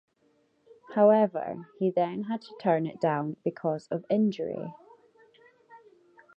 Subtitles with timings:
[0.95, 4.73] However, he then had to turn it down because of injury.